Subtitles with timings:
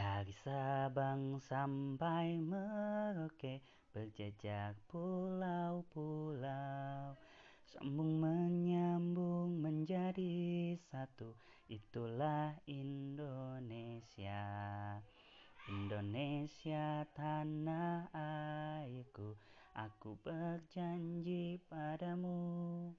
[0.00, 3.60] Dari Sabang sampai Merauke
[3.92, 6.40] Berjejak pulau-pulau.
[7.68, 11.36] Sambung menyambung menjadi satu
[11.68, 14.40] Itulah Indonesia.
[15.68, 19.36] Indonesia tanah airku
[19.76, 22.96] Aku berjanji padamu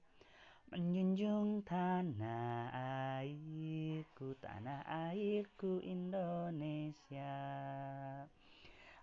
[0.72, 2.72] Menjunjung tanah
[3.20, 4.80] airku, tanah
[5.12, 7.36] airku Indonesia.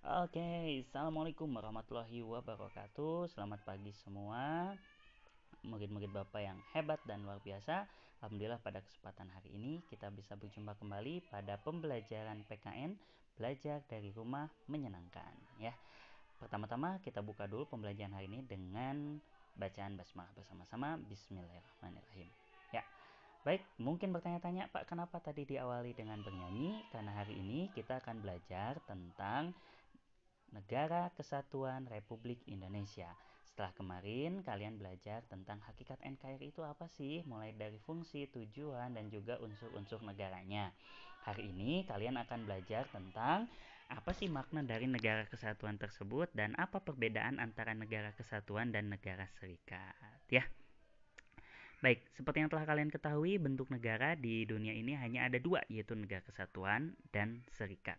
[0.01, 3.29] Oke, Assalamualaikum warahmatullahi wabarakatuh.
[3.29, 4.73] Selamat pagi semua.
[5.61, 7.85] Murid-murid Bapak yang hebat dan luar biasa.
[8.17, 12.97] Alhamdulillah pada kesempatan hari ini kita bisa berjumpa kembali pada pembelajaran PKN
[13.37, 15.77] belajar dari rumah menyenangkan ya.
[16.41, 19.21] Pertama-tama kita buka dulu pembelajaran hari ini dengan
[19.59, 22.31] bacaan basmalah bersama-sama Bismillahirrahmanirrahim.
[22.71, 22.87] Ya.
[23.43, 26.79] Baik, mungkin bertanya-tanya, Pak, kenapa tadi diawali dengan bernyanyi?
[26.95, 29.51] Karena hari ini kita akan belajar tentang
[30.49, 33.11] Negara Kesatuan Republik Indonesia.
[33.45, 37.21] Setelah kemarin kalian belajar tentang hakikat NKRI itu apa sih?
[37.27, 40.71] Mulai dari fungsi, tujuan, dan juga unsur-unsur negaranya.
[41.27, 43.51] Hari ini kalian akan belajar tentang
[43.89, 49.25] apa sih makna dari negara kesatuan tersebut dan apa perbedaan antara negara kesatuan dan negara
[49.41, 49.97] serikat
[50.29, 50.45] ya.
[51.79, 55.95] Baik, seperti yang telah kalian ketahui, bentuk negara di dunia ini hanya ada dua, yaitu
[55.95, 57.95] negara kesatuan dan serikat.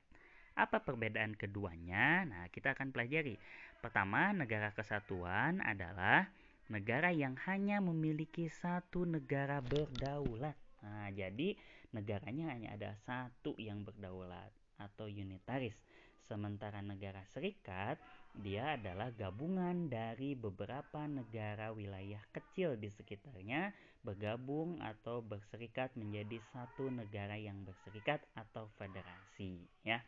[0.53, 2.29] Apa perbedaan keduanya?
[2.29, 3.41] Nah, kita akan pelajari.
[3.81, 6.29] Pertama, negara kesatuan adalah
[6.69, 10.61] negara yang hanya memiliki satu negara berdaulat.
[10.85, 11.57] Nah, jadi
[11.97, 15.77] negaranya hanya ada satu yang berdaulat atau unitaris.
[16.25, 18.01] Sementara negara serikat,
[18.39, 23.75] dia adalah gabungan dari beberapa negara wilayah kecil di sekitarnya
[24.07, 30.01] bergabung atau berserikat menjadi satu negara yang berserikat atau federasi ya.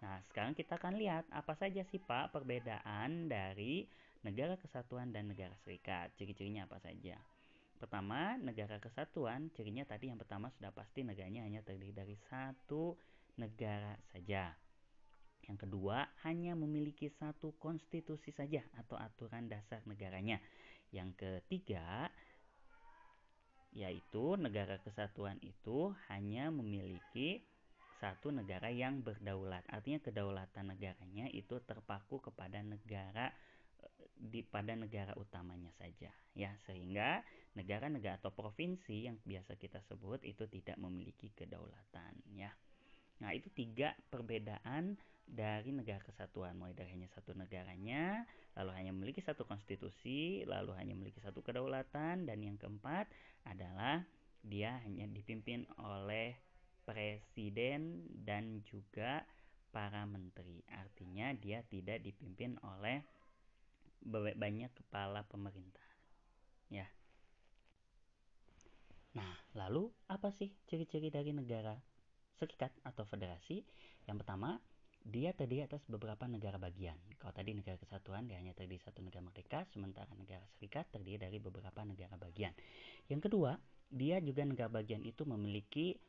[0.00, 3.84] Nah, sekarang kita akan lihat apa saja sih Pak perbedaan dari
[4.22, 6.14] negara kesatuan dan negara serikat.
[6.16, 7.18] Ciri-cirinya apa saja?
[7.76, 12.96] Pertama, negara kesatuan, cirinya tadi yang pertama sudah pasti negaranya hanya terdiri dari satu
[13.36, 14.54] negara saja.
[15.44, 20.40] Yang kedua, hanya memiliki satu konstitusi saja atau aturan dasar negaranya.
[20.88, 22.08] Yang ketiga,
[23.74, 27.44] yaitu negara kesatuan itu hanya memiliki
[27.98, 29.66] satu negara yang berdaulat.
[29.68, 33.34] Artinya kedaulatan negaranya itu terpaku kepada negara
[33.82, 37.22] eh, di pada negara utamanya saja ya sehingga
[37.54, 42.50] negara-negara atau provinsi yang biasa kita sebut itu tidak memiliki kedaulatan ya.
[43.22, 44.98] Nah, itu tiga perbedaan
[45.28, 46.56] dari negara kesatuan.
[46.56, 52.22] Mulai dari hanya satu negaranya lalu hanya memiliki satu konstitusi lalu hanya memiliki satu kedaulatan
[52.28, 53.10] dan yang keempat
[53.42, 54.06] adalah
[54.44, 56.36] dia hanya dipimpin oleh
[56.84, 59.24] presiden dan juga
[59.72, 60.62] para menteri.
[60.70, 63.02] Artinya dia tidak dipimpin oleh
[64.36, 65.88] banyak kepala pemerintah
[66.68, 66.84] ya.
[69.16, 71.74] Nah lalu apa sih ciri-ciri dari negara
[72.38, 73.62] serikat atau federasi
[74.06, 74.60] yang pertama
[75.04, 76.96] dia terdiri atas beberapa negara bagian.
[77.20, 81.36] Kalau tadi negara kesatuan dia hanya terdiri satu negara merdeka, sementara negara serikat terdiri dari
[81.36, 82.56] beberapa negara bagian.
[83.12, 83.60] Yang kedua,
[83.92, 86.00] dia juga negara bagian itu memiliki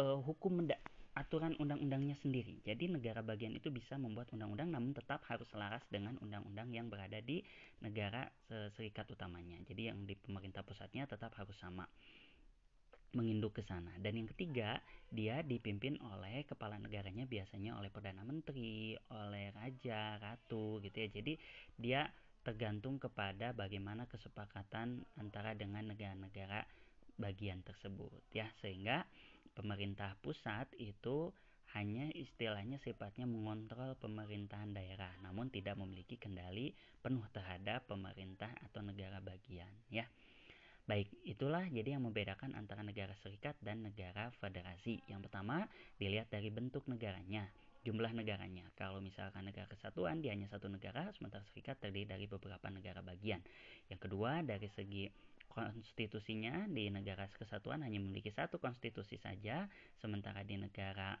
[0.00, 0.64] uh, hukum
[1.12, 2.64] aturan undang-undangnya sendiri.
[2.64, 7.20] Jadi negara bagian itu bisa membuat undang-undang namun tetap harus selaras dengan undang-undang yang berada
[7.20, 7.44] di
[7.84, 8.32] negara
[8.72, 9.60] serikat utamanya.
[9.68, 11.84] Jadi yang di pemerintah pusatnya tetap harus sama
[13.12, 13.92] menginduk ke sana.
[14.00, 14.80] Dan yang ketiga,
[15.12, 21.08] dia dipimpin oleh kepala negaranya biasanya oleh perdana menteri, oleh raja, ratu gitu ya.
[21.12, 21.32] Jadi
[21.76, 22.00] dia
[22.42, 26.66] tergantung kepada bagaimana kesepakatan antara dengan negara-negara
[27.14, 29.06] bagian tersebut ya sehingga
[29.54, 31.30] pemerintah pusat itu
[31.72, 39.22] hanya istilahnya sifatnya mengontrol pemerintahan daerah namun tidak memiliki kendali penuh terhadap pemerintah atau negara
[39.22, 40.04] bagian ya.
[40.92, 45.00] Baik, itulah jadi yang membedakan antara negara serikat dan negara federasi.
[45.08, 45.64] Yang pertama,
[45.96, 47.48] dilihat dari bentuk negaranya,
[47.80, 48.68] jumlah negaranya.
[48.76, 53.40] Kalau misalkan negara kesatuan, dia hanya satu negara, sementara serikat terdiri dari beberapa negara bagian.
[53.88, 55.08] Yang kedua, dari segi
[55.48, 59.64] konstitusinya, di negara kesatuan hanya memiliki satu konstitusi saja,
[59.96, 61.16] sementara di negara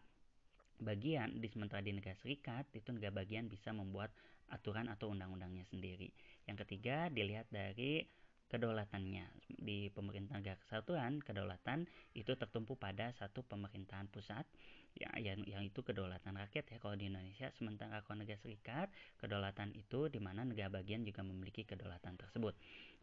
[0.84, 4.12] bagian, di sementara di negara serikat, itu negara bagian bisa membuat
[4.52, 6.12] aturan atau undang-undangnya sendiri.
[6.44, 8.04] Yang ketiga, dilihat dari
[8.52, 9.24] kedaulatannya.
[9.48, 14.44] Di pemerintah negara kesatuan kedaulatan itu tertumpu pada satu pemerintahan pusat
[14.92, 17.48] ya yang, yang itu kedaulatan rakyat ya kalau di Indonesia.
[17.56, 22.52] Sementara kalau negara serikat kedaulatan itu di mana negara bagian juga memiliki kedaulatan tersebut.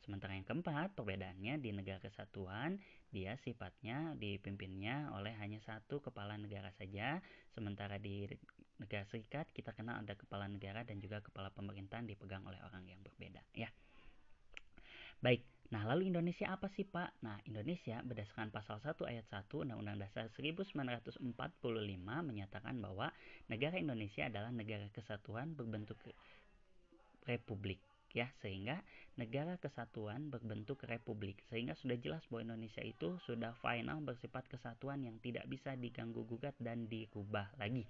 [0.06, 2.78] Sementara yang keempat perbedaannya di negara kesatuan
[3.10, 7.26] dia sifatnya dipimpinnya oleh hanya satu kepala negara saja.
[7.58, 8.30] Sementara di
[8.80, 13.02] negara serikat kita kenal ada kepala negara dan juga kepala pemerintahan dipegang oleh orang yang
[13.04, 13.68] berbeda ya
[15.20, 17.20] Baik, nah lalu Indonesia apa sih Pak?
[17.28, 21.20] Nah Indonesia berdasarkan pasal 1 ayat 1 Undang-Undang Dasar 1945
[22.24, 23.12] menyatakan bahwa
[23.52, 26.00] negara Indonesia adalah negara kesatuan berbentuk
[27.28, 27.84] republik
[28.16, 28.32] ya.
[28.40, 28.80] Sehingga
[29.20, 31.44] negara kesatuan berbentuk republik.
[31.52, 36.56] Sehingga sudah jelas bahwa Indonesia itu sudah final bersifat kesatuan yang tidak bisa diganggu gugat
[36.64, 37.84] dan dirubah lagi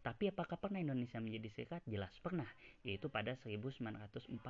[0.00, 1.84] tapi apakah pernah Indonesia menjadi serikat?
[1.84, 2.48] Jelas pernah,
[2.80, 4.40] yaitu pada 1949.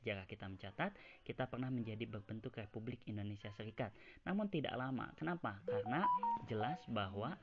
[0.00, 0.96] Sejarah kita mencatat,
[1.28, 3.92] kita pernah menjadi berbentuk Republik Indonesia Serikat.
[4.24, 5.12] Namun tidak lama.
[5.20, 5.60] Kenapa?
[5.68, 6.08] Karena
[6.48, 7.36] jelas bahwa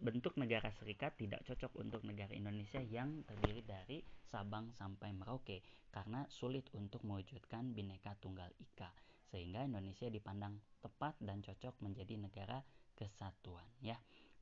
[0.00, 6.28] bentuk negara serikat tidak cocok untuk negara Indonesia yang terdiri dari Sabang sampai Merauke karena
[6.28, 8.92] sulit untuk mewujudkan bineka tunggal ika
[9.32, 12.60] sehingga Indonesia dipandang tepat dan cocok menjadi negara
[12.92, 13.96] kesatuan ya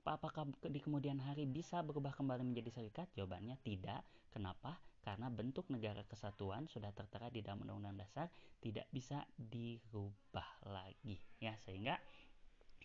[0.05, 3.09] apakah di kemudian hari bisa berubah kembali menjadi serikat?
[3.17, 4.05] Jawabannya tidak.
[4.29, 4.77] Kenapa?
[5.05, 8.27] Karena bentuk negara kesatuan sudah tertera di dalam Undang-Undang Dasar
[8.61, 12.01] tidak bisa dirubah lagi ya sehingga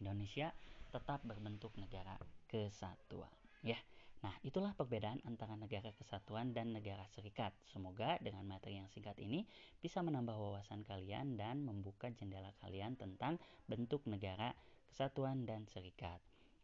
[0.03, 0.51] Indonesia
[0.91, 2.19] tetap berbentuk negara
[2.51, 3.31] kesatuan
[3.63, 3.79] ya.
[4.19, 7.55] Nah, itulah perbedaan antara negara kesatuan dan negara serikat.
[7.71, 9.47] Semoga dengan materi yang singkat ini
[9.79, 14.51] bisa menambah wawasan kalian dan membuka jendela kalian tentang bentuk negara
[14.91, 16.19] kesatuan dan serikat.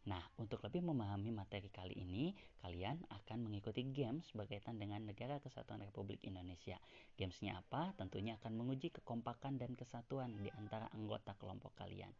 [0.05, 2.29] Nah, untuk lebih memahami materi kali ini,
[2.61, 6.77] kalian akan mengikuti games berkaitan dengan Negara Kesatuan Republik Indonesia.
[7.17, 7.89] Gamesnya apa?
[7.97, 12.13] Tentunya akan menguji kekompakan dan kesatuan di antara anggota kelompok kalian.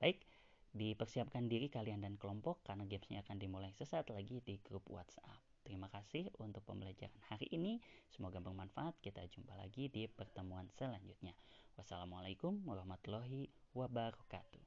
[0.00, 0.24] Baik,
[0.72, 5.36] dipersiapkan diri kalian dan kelompok karena gamesnya akan dimulai sesaat lagi di grup WhatsApp.
[5.60, 7.82] Terima kasih untuk pembelajaran hari ini.
[8.08, 8.96] Semoga bermanfaat.
[9.04, 11.36] Kita jumpa lagi di pertemuan selanjutnya.
[11.76, 14.65] Wassalamualaikum warahmatullahi wabarakatuh.